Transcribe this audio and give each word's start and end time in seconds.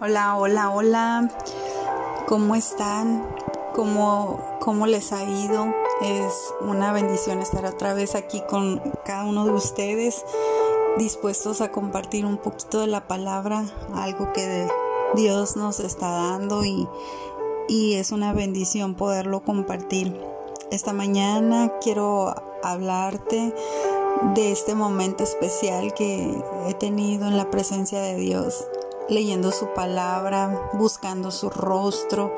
Hola, 0.00 0.36
hola, 0.36 0.70
hola. 0.70 1.30
¿Cómo 2.26 2.54
están? 2.54 3.26
¿Cómo, 3.74 4.58
¿Cómo 4.60 4.86
les 4.86 5.12
ha 5.12 5.24
ido? 5.24 5.72
Es 6.02 6.32
una 6.60 6.92
bendición 6.92 7.40
estar 7.40 7.64
otra 7.64 7.94
vez 7.94 8.14
aquí 8.14 8.42
con 8.48 8.80
cada 9.04 9.24
uno 9.24 9.44
de 9.46 9.52
ustedes, 9.52 10.24
dispuestos 10.98 11.60
a 11.60 11.70
compartir 11.70 12.26
un 12.26 12.38
poquito 12.38 12.80
de 12.80 12.88
la 12.88 13.06
palabra, 13.06 13.64
algo 13.94 14.32
que 14.32 14.68
Dios 15.14 15.56
nos 15.56 15.80
está 15.80 16.10
dando 16.10 16.64
y, 16.64 16.88
y 17.68 17.94
es 17.94 18.10
una 18.10 18.32
bendición 18.32 18.94
poderlo 18.94 19.44
compartir. 19.44 20.20
Esta 20.70 20.92
mañana 20.92 21.72
quiero 21.80 22.34
hablarte 22.62 23.54
de 24.34 24.52
este 24.52 24.74
momento 24.74 25.22
especial 25.22 25.94
que 25.94 26.42
he 26.66 26.74
tenido 26.74 27.26
en 27.28 27.36
la 27.36 27.50
presencia 27.50 28.00
de 28.00 28.16
Dios, 28.16 28.66
leyendo 29.08 29.52
su 29.52 29.66
palabra, 29.74 30.70
buscando 30.74 31.30
su 31.30 31.50
rostro 31.50 32.34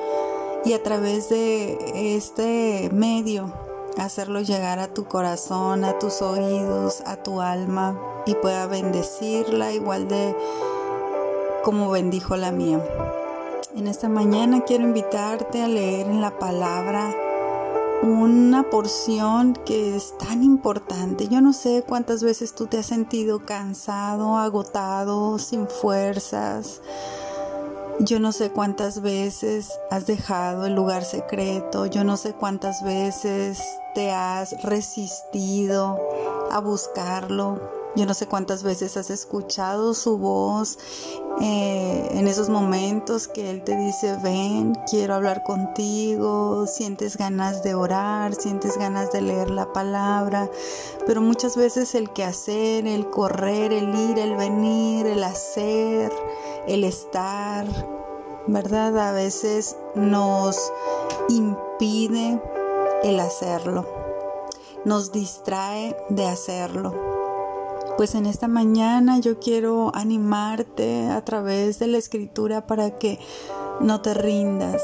y 0.65 0.73
a 0.73 0.83
través 0.83 1.29
de 1.29 2.17
este 2.17 2.91
medio 2.93 3.53
hacerlo 3.99 4.41
llegar 4.41 4.79
a 4.79 4.89
tu 4.89 5.05
corazón, 5.05 5.85
a 5.85 5.99
tus 5.99 6.23
oídos, 6.23 7.03
a 7.07 7.17
tu 7.23 7.41
alma 7.41 7.99
y 8.27 8.35
pueda 8.35 8.67
bendecirla 8.67 9.73
igual 9.73 10.09
de 10.09 10.37
como 11.63 11.91
bendijo 11.91 12.37
la 12.37 12.53
mía. 12.53 12.81
En 13.75 13.89
esta 13.89 14.09
mañana 14.09 14.65
quiero 14.65 14.85
invitarte 14.85 15.63
a 15.63 15.69
leer 15.69 16.07
en 16.07 16.21
la 16.21 16.39
palabra 16.39 17.15
una 18.03 18.65
porción 18.71 19.55
que 19.65 19.97
es 19.97 20.17
tan 20.19 20.43
importante. 20.43 21.29
Yo 21.29 21.41
no 21.41 21.53
sé 21.53 21.85
cuántas 21.87 22.23
veces 22.23 22.55
tú 22.55 22.67
te 22.67 22.79
has 22.79 22.87
sentido 22.87 23.45
cansado, 23.45 24.37
agotado, 24.37 25.39
sin 25.39 25.69
fuerzas. 25.69 26.83
Yo 28.01 28.21
no 28.21 28.33
sé 28.33 28.51
cuántas 28.51 29.01
veces 29.01 29.81
has 29.91 30.07
dejado 30.07 30.67
el 30.67 30.75
lugar 30.75 31.05
secreto. 31.05 31.87
Yo 31.87 32.05
no 32.05 32.17
sé 32.17 32.35
cuántas 32.35 32.83
veces 32.85 33.63
te 33.95 34.13
has 34.13 34.63
resistido 34.63 35.99
a 36.51 36.61
buscarlo. 36.61 37.76
Yo 37.97 38.05
no 38.05 38.13
sé 38.13 38.27
cuántas 38.27 38.63
veces 38.63 38.99
has 38.99 39.09
escuchado 39.09 39.95
su 39.95 40.19
voz 40.19 40.79
eh, 41.41 42.09
en 42.11 42.29
esos 42.29 42.51
momentos 42.51 43.27
que 43.27 43.49
Él 43.49 43.65
te 43.65 43.75
dice, 43.75 44.19
ven, 44.23 44.75
quiero 44.91 45.15
hablar 45.15 45.43
contigo, 45.45 46.67
sientes 46.67 47.17
ganas 47.17 47.63
de 47.63 47.75
orar, 47.75 48.35
sientes 48.35 48.77
ganas 48.77 49.13
de 49.13 49.23
leer 49.23 49.49
la 49.49 49.73
palabra, 49.73 50.51
pero 51.07 51.23
muchas 51.23 51.57
veces 51.57 51.95
el 51.95 52.11
quehacer, 52.11 52.87
el 52.87 53.09
correr, 53.09 53.73
el 53.73 53.95
ir, 53.95 54.19
el 54.19 54.37
venir, 54.37 55.07
el 55.07 55.25
hacer, 55.25 56.13
el 56.69 56.85
estar, 56.85 57.67
¿verdad? 58.47 58.99
A 58.99 59.13
veces 59.13 59.75
nos 59.95 60.71
impide 61.31 62.43
el 63.05 63.21
hacerlo, 63.21 63.87
nos 64.85 65.13
distrae 65.13 65.97
de 66.11 66.27
hacerlo. 66.27 67.16
Pues 67.97 68.15
en 68.15 68.27
esta 68.27 68.47
mañana 68.47 69.21
yo 69.21 69.39
quiero 69.39 69.91
animarte 69.95 71.09
a 71.09 71.25
través 71.25 71.79
de 71.79 71.87
la 71.87 71.97
escritura 71.97 72.67
para 72.67 72.99
que 72.99 73.19
no 73.81 74.03
te 74.03 74.13
rindas, 74.13 74.83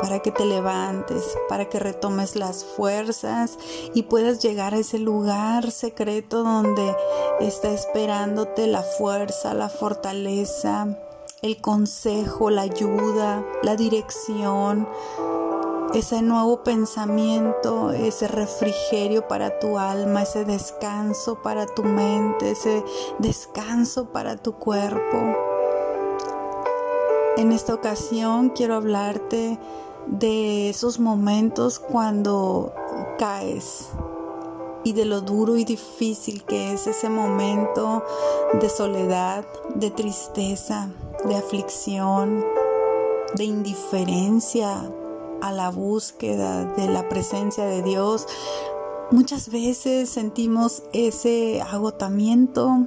para 0.00 0.18
que 0.18 0.32
te 0.32 0.44
levantes, 0.44 1.22
para 1.48 1.68
que 1.68 1.78
retomes 1.78 2.34
las 2.34 2.64
fuerzas 2.64 3.58
y 3.94 4.02
puedas 4.02 4.42
llegar 4.42 4.74
a 4.74 4.78
ese 4.78 4.98
lugar 4.98 5.70
secreto 5.70 6.42
donde 6.42 6.96
está 7.38 7.70
esperándote 7.70 8.66
la 8.66 8.82
fuerza, 8.82 9.54
la 9.54 9.68
fortaleza, 9.68 10.98
el 11.42 11.60
consejo, 11.60 12.50
la 12.50 12.62
ayuda, 12.62 13.44
la 13.62 13.76
dirección, 13.76 14.88
ese 15.98 16.20
nuevo 16.20 16.62
pensamiento, 16.62 17.90
ese 17.90 18.28
refrigerio 18.28 19.26
para 19.28 19.58
tu 19.58 19.78
alma, 19.78 20.24
ese 20.24 20.44
descanso 20.44 21.40
para 21.42 21.64
tu 21.64 21.84
mente, 21.84 22.50
ese 22.50 22.84
descanso 23.18 24.12
para 24.12 24.36
tu 24.36 24.52
cuerpo. 24.56 25.16
En 27.38 27.50
esta 27.50 27.72
ocasión 27.72 28.50
quiero 28.50 28.74
hablarte 28.74 29.58
de 30.06 30.68
esos 30.68 31.00
momentos 31.00 31.78
cuando 31.78 32.74
caes 33.18 33.88
y 34.84 34.92
de 34.92 35.06
lo 35.06 35.22
duro 35.22 35.56
y 35.56 35.64
difícil 35.64 36.44
que 36.44 36.74
es 36.74 36.86
ese 36.86 37.08
momento 37.08 38.04
de 38.60 38.68
soledad, 38.68 39.46
de 39.74 39.90
tristeza, 39.90 40.90
de 41.24 41.36
aflicción, 41.36 42.44
de 43.34 43.44
indiferencia, 43.44 44.90
a 45.40 45.52
la 45.52 45.70
búsqueda 45.70 46.64
de 46.74 46.88
la 46.88 47.08
presencia 47.08 47.64
de 47.64 47.82
Dios, 47.82 48.26
muchas 49.10 49.50
veces 49.50 50.08
sentimos 50.08 50.82
ese 50.92 51.62
agotamiento, 51.62 52.86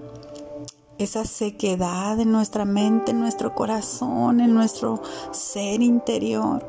esa 0.98 1.26
sequedad 1.26 2.20
en 2.20 2.32
nuestra 2.32 2.66
mente, 2.66 3.12
en 3.12 3.20
nuestro 3.20 3.56
corazón, 3.56 4.40
en 4.42 4.54
nuestro 4.54 5.02
ser 5.32 5.82
interior. 5.82 6.66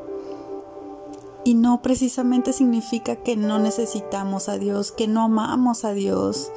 Y 1.43 1.55
no 1.55 1.81
precisamente 1.81 2.53
significa 2.53 3.15
que 3.15 3.35
no 3.35 3.59
necesitamos 3.59 4.47
a 4.47 4.57
Dios, 4.57 4.91
que 4.91 5.07
no 5.07 5.23
amamos 5.23 5.85
a 5.85 5.91
Dios. 5.91 6.51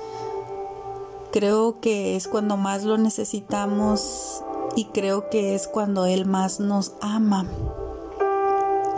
Creo 1.32 1.80
que 1.80 2.16
es 2.16 2.28
cuando 2.28 2.56
más 2.56 2.84
lo 2.84 2.98
necesitamos 2.98 4.44
y 4.76 4.86
creo 4.86 5.30
que 5.30 5.54
es 5.54 5.66
cuando 5.66 6.04
Él 6.04 6.26
más 6.26 6.60
nos 6.60 6.92
ama 7.00 7.48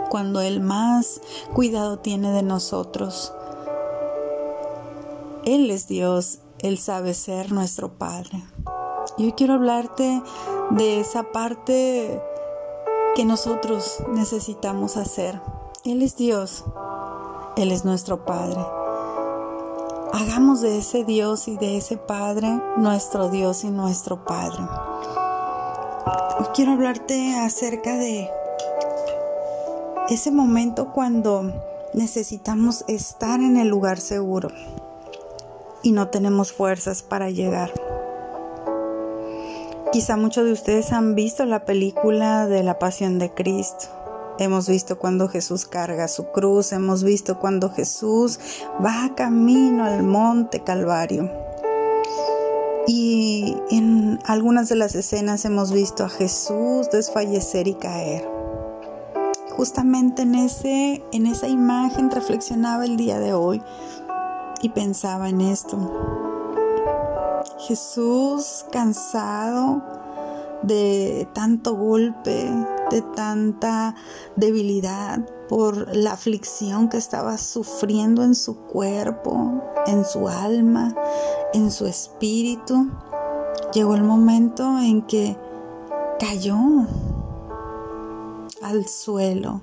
cuando 0.09 0.41
Él 0.41 0.61
más 0.61 1.21
cuidado 1.53 1.99
tiene 1.99 2.31
de 2.31 2.43
nosotros. 2.43 3.33
Él 5.45 5.71
es 5.71 5.87
Dios, 5.87 6.39
Él 6.59 6.77
sabe 6.77 7.13
ser 7.13 7.51
nuestro 7.51 7.97
Padre. 7.97 8.43
Y 9.17 9.25
hoy 9.25 9.31
quiero 9.33 9.53
hablarte 9.53 10.21
de 10.71 10.99
esa 10.99 11.23
parte 11.31 12.21
que 13.15 13.25
nosotros 13.25 14.03
necesitamos 14.09 14.97
hacer. 14.97 15.41
Él 15.85 16.01
es 16.01 16.17
Dios, 16.17 16.65
Él 17.55 17.71
es 17.71 17.85
nuestro 17.85 18.25
Padre. 18.25 18.59
Hagamos 20.13 20.61
de 20.61 20.77
ese 20.77 21.03
Dios 21.03 21.47
y 21.47 21.57
de 21.57 21.77
ese 21.77 21.97
Padre 21.97 22.61
nuestro 22.75 23.29
Dios 23.29 23.63
y 23.63 23.69
nuestro 23.69 24.25
Padre. 24.25 24.63
Hoy 26.39 26.45
quiero 26.53 26.73
hablarte 26.73 27.35
acerca 27.35 27.95
de 27.97 28.29
ese 30.09 30.31
momento 30.31 30.93
cuando 30.93 31.51
necesitamos 31.93 32.85
estar 32.87 33.41
en 33.41 33.57
el 33.57 33.67
lugar 33.67 33.99
seguro 33.99 34.49
y 35.83 35.91
no 35.91 36.07
tenemos 36.07 36.53
fuerzas 36.53 37.03
para 37.03 37.29
llegar. 37.29 37.73
Quizá 39.91 40.15
muchos 40.15 40.45
de 40.45 40.53
ustedes 40.53 40.93
han 40.93 41.15
visto 41.15 41.45
la 41.45 41.65
película 41.65 42.47
de 42.47 42.63
la 42.63 42.79
Pasión 42.79 43.19
de 43.19 43.33
Cristo. 43.33 43.87
Hemos 44.39 44.69
visto 44.69 44.97
cuando 44.97 45.27
Jesús 45.27 45.65
carga 45.65 46.07
su 46.07 46.27
cruz, 46.27 46.71
hemos 46.71 47.03
visto 47.03 47.39
cuando 47.39 47.69
Jesús 47.69 48.39
va 48.85 49.13
camino 49.15 49.83
al 49.83 50.03
monte 50.03 50.63
Calvario. 50.63 51.29
Y 52.87 53.57
en 53.71 54.19
algunas 54.25 54.69
de 54.69 54.75
las 54.75 54.95
escenas 54.95 55.43
hemos 55.43 55.73
visto 55.73 56.05
a 56.05 56.09
Jesús 56.09 56.89
desfallecer 56.91 57.67
y 57.67 57.73
caer 57.73 58.36
justamente 59.57 60.21
en, 60.21 60.35
ese, 60.35 61.03
en 61.11 61.25
esa 61.25 61.47
imagen 61.47 62.11
reflexionaba 62.11 62.85
el 62.85 62.95
día 62.95 63.19
de 63.19 63.33
hoy 63.33 63.61
y 64.61 64.69
pensaba 64.69 65.29
en 65.29 65.41
esto. 65.41 65.77
Jesús 67.67 68.65
cansado 68.71 69.81
de 70.61 71.27
tanto 71.33 71.75
golpe, 71.75 72.51
de 72.91 73.01
tanta 73.15 73.95
debilidad 74.35 75.25
por 75.49 75.95
la 75.95 76.11
aflicción 76.11 76.87
que 76.87 76.97
estaba 76.97 77.37
sufriendo 77.39 78.23
en 78.23 78.35
su 78.35 78.57
cuerpo, 78.57 79.63
en 79.87 80.05
su 80.05 80.27
alma, 80.27 80.95
en 81.53 81.71
su 81.71 81.87
espíritu, 81.87 82.91
llegó 83.73 83.95
el 83.95 84.03
momento 84.03 84.77
en 84.79 85.01
que 85.01 85.35
cayó 86.19 86.57
al 88.67 88.87
suelo. 88.87 89.61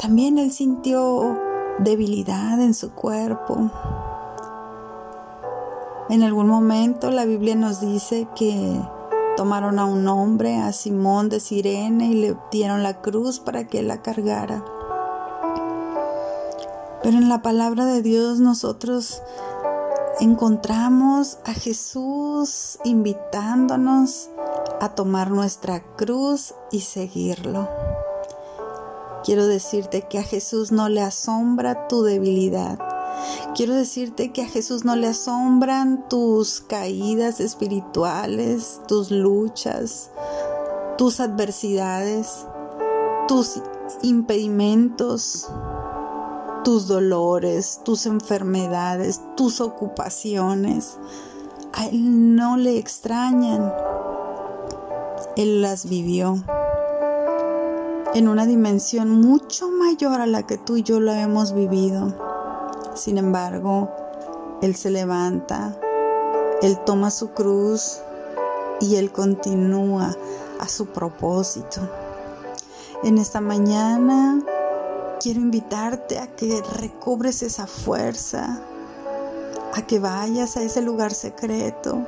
También 0.00 0.38
él 0.38 0.50
sintió 0.50 1.38
debilidad 1.78 2.60
en 2.60 2.74
su 2.74 2.92
cuerpo. 2.92 3.70
En 6.08 6.22
algún 6.22 6.48
momento 6.48 7.10
la 7.10 7.24
Biblia 7.24 7.54
nos 7.54 7.80
dice 7.80 8.26
que 8.34 8.80
tomaron 9.36 9.78
a 9.78 9.84
un 9.84 10.06
hombre, 10.08 10.56
a 10.56 10.72
Simón 10.72 11.28
de 11.28 11.40
Sirene, 11.40 12.06
y 12.06 12.14
le 12.14 12.36
dieron 12.50 12.82
la 12.82 13.00
cruz 13.00 13.38
para 13.38 13.66
que 13.66 13.82
la 13.82 14.02
cargara. 14.02 14.64
Pero 17.02 17.18
en 17.18 17.28
la 17.28 17.42
palabra 17.42 17.84
de 17.86 18.02
Dios 18.02 18.38
nosotros 18.40 19.22
encontramos 20.20 21.38
a 21.44 21.52
Jesús 21.52 22.78
invitándonos 22.84 24.30
a 24.82 24.96
tomar 24.96 25.30
nuestra 25.30 25.80
cruz 25.94 26.54
y 26.72 26.80
seguirlo. 26.80 27.68
Quiero 29.22 29.46
decirte 29.46 30.08
que 30.08 30.18
a 30.18 30.24
Jesús 30.24 30.72
no 30.72 30.88
le 30.88 31.00
asombra 31.02 31.86
tu 31.86 32.02
debilidad. 32.02 32.80
Quiero 33.54 33.74
decirte 33.74 34.32
que 34.32 34.42
a 34.42 34.48
Jesús 34.48 34.84
no 34.84 34.96
le 34.96 35.06
asombran 35.06 36.08
tus 36.08 36.60
caídas 36.62 37.38
espirituales, 37.38 38.80
tus 38.88 39.12
luchas, 39.12 40.10
tus 40.98 41.20
adversidades, 41.20 42.44
tus 43.28 43.62
impedimentos, 44.02 45.46
tus 46.64 46.88
dolores, 46.88 47.82
tus 47.84 48.06
enfermedades, 48.06 49.20
tus 49.36 49.60
ocupaciones. 49.60 50.98
A 51.72 51.86
Él 51.86 52.34
no 52.34 52.56
le 52.56 52.78
extrañan. 52.78 53.72
Él 55.34 55.62
las 55.62 55.88
vivió 55.88 56.44
en 58.14 58.28
una 58.28 58.44
dimensión 58.44 59.08
mucho 59.08 59.70
mayor 59.70 60.20
a 60.20 60.26
la 60.26 60.46
que 60.46 60.58
tú 60.58 60.76
y 60.76 60.82
yo 60.82 61.00
lo 61.00 61.12
hemos 61.12 61.54
vivido. 61.54 62.14
Sin 62.94 63.16
embargo, 63.16 63.90
Él 64.60 64.76
se 64.76 64.90
levanta, 64.90 65.74
Él 66.60 66.78
toma 66.84 67.10
su 67.10 67.30
cruz 67.30 68.00
y 68.80 68.96
Él 68.96 69.10
continúa 69.10 70.14
a 70.60 70.68
su 70.68 70.86
propósito. 70.86 71.80
En 73.02 73.16
esta 73.16 73.40
mañana 73.40 74.38
quiero 75.18 75.40
invitarte 75.40 76.18
a 76.18 76.26
que 76.26 76.62
recobres 76.78 77.42
esa 77.42 77.66
fuerza, 77.66 78.60
a 79.72 79.82
que 79.86 79.98
vayas 79.98 80.58
a 80.58 80.62
ese 80.62 80.82
lugar 80.82 81.14
secreto 81.14 82.06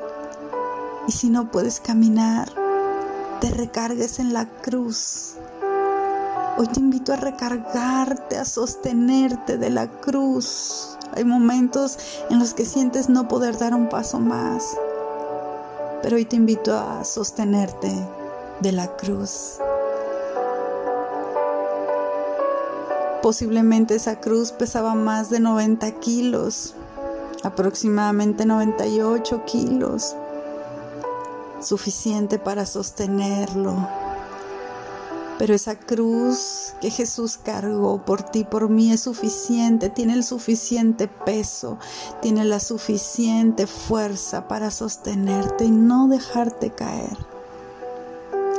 y 1.07 1.13
si 1.13 1.31
no 1.31 1.51
puedes 1.51 1.81
caminar, 1.81 2.64
te 3.45 3.51
recargues 3.51 4.21
en 4.21 4.33
la 4.33 4.49
cruz 4.49 5.35
Hoy 6.57 6.67
te 6.69 6.81
invito 6.81 7.13
a 7.13 7.17
recargarte, 7.17 8.39
a 8.39 8.45
sostenerte 8.47 9.59
de 9.59 9.69
la 9.69 9.87
cruz. 9.87 10.97
Hay 11.15 11.25
momentos 11.25 11.99
en 12.31 12.39
los 12.39 12.55
que 12.55 12.65
sientes 12.65 13.11
no 13.11 13.29
poder 13.29 13.59
dar 13.59 13.75
un 13.75 13.91
paso 13.91 14.19
más, 14.19 14.65
pero 16.01 16.17
hoy 16.17 16.25
te 16.25 16.37
invito 16.37 16.75
a 16.75 17.05
sostenerte 17.05 17.93
de 18.61 18.73
la 18.73 18.87
cruz. 18.97 19.59
Posiblemente 23.21 23.97
esa 23.97 24.21
cruz 24.21 24.53
pesaba 24.53 24.95
más 24.95 25.29
de 25.29 25.41
90 25.41 25.91
kilos, 26.01 26.75
aproximadamente 27.43 28.47
98 28.47 29.45
kilos, 29.45 30.17
suficiente 31.65 32.39
para 32.39 32.67
sostenerlo 32.67 33.75
pero 35.39 35.55
esa 35.55 35.77
cruz 35.77 36.75
que 36.81 36.91
Jesús 36.91 37.39
cargó 37.43 37.99
por 38.05 38.23
ti, 38.23 38.45
por 38.45 38.69
mí, 38.69 38.93
es 38.93 39.01
suficiente, 39.01 39.91
tiene 39.91 40.15
el 40.15 40.25
suficiente 40.25 41.09
peso, 41.09 41.79
tiene 42.23 42.45
la 42.45 42.61
suficiente 42.61 43.67
fuerza 43.67 44.47
para 44.47 44.71
sostenerte 44.71 45.65
y 45.65 45.71
no 45.71 46.09
dejarte 46.09 46.71
caer. 46.71 47.17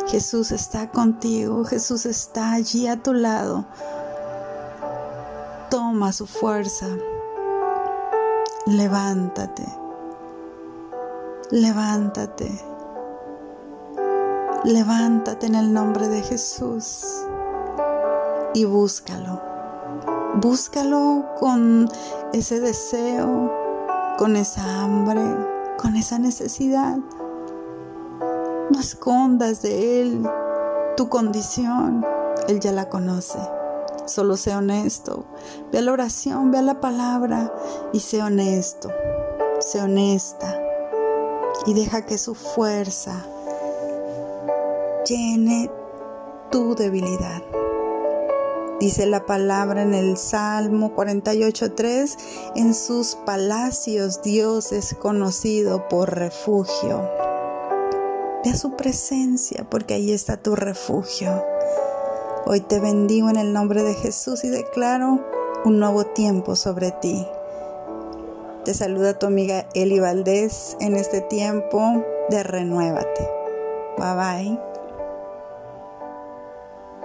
Jesús 0.08 0.52
está 0.52 0.92
contigo, 0.92 1.64
Jesús 1.66 2.06
está 2.06 2.52
allí 2.54 2.88
a 2.88 3.02
tu 3.02 3.14
lado. 3.14 3.66
Toma 5.70 6.14
su 6.14 6.28
fuerza. 6.28 6.88
Levántate. 8.68 9.66
Levántate. 11.52 12.75
Levántate 14.66 15.46
en 15.46 15.54
el 15.54 15.72
nombre 15.72 16.08
de 16.08 16.24
Jesús 16.24 17.06
y 18.56 18.66
búscalo. 18.66 19.40
Búscalo 20.42 21.24
con 21.40 21.88
ese 22.34 22.60
deseo, 22.60 23.54
con 24.18 24.36
esa 24.36 24.82
hambre, 24.82 25.22
con 25.78 25.96
esa 25.96 26.18
necesidad. 26.18 26.98
No 28.72 28.80
escondas 28.80 29.62
de 29.62 30.02
Él 30.02 30.28
tu 30.98 31.10
condición. 31.10 32.04
Él 32.48 32.60
ya 32.60 32.72
la 32.72 32.90
conoce. 32.90 33.38
Solo 34.06 34.36
sé 34.36 34.56
honesto. 34.56 35.28
Ve 35.72 35.78
a 35.78 35.82
la 35.84 35.92
oración, 35.92 36.50
ve 36.50 36.58
a 36.58 36.64
la 36.64 36.82
palabra 36.82 37.54
y 37.94 38.00
sé 38.00 38.24
honesto. 38.24 38.90
Sé 39.60 39.80
honesta. 39.80 40.60
Y 41.68 41.76
deja 41.76 42.08
que 42.08 42.18
su 42.18 42.34
fuerza 42.34 43.28
llene 45.06 45.70
tu 46.52 46.76
debilidad. 46.76 47.42
Dice 48.80 49.06
la 49.06 49.26
palabra 49.26 49.84
en 49.84 49.94
el 49.94 50.18
Salmo 50.18 50.94
48.3, 50.96 52.18
en 52.56 52.74
sus 52.74 53.16
palacios 53.16 54.22
Dios 54.22 54.72
es 54.72 54.94
conocido 54.96 55.88
por 55.88 56.14
refugio. 56.14 57.10
Ve 58.44 58.52
a 58.52 58.56
su 58.56 58.76
presencia 58.76 59.66
porque 59.70 59.94
ahí 59.94 60.12
está 60.12 60.38
tu 60.38 60.56
refugio. 60.56 61.44
Hoy 62.46 62.60
te 62.60 62.80
bendigo 62.80 63.30
en 63.30 63.38
el 63.38 63.54
nombre 63.54 63.82
de 63.82 63.94
Jesús 63.94 64.44
y 64.44 64.50
declaro 64.50 65.26
un 65.64 65.80
nuevo 65.80 66.06
tiempo 66.06 66.56
sobre 66.56 66.92
ti. 66.92 67.26
Te 68.66 68.74
saluda 68.74 69.18
tu 69.18 69.28
amiga 69.28 69.68
Eli 69.74 70.00
Valdés 70.00 70.76
en 70.80 70.96
este 70.96 71.22
tiempo 71.22 72.04
de 72.30 72.44
Renuévate. 72.44 73.30
Bye 73.98 74.16
bye. 74.16 74.75